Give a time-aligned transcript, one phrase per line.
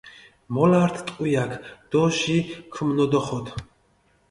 [0.55, 1.51] მოლართ ტყვიაქ
[1.91, 2.37] დო ჟი
[2.73, 3.45] ქჷმნოდოხოდ.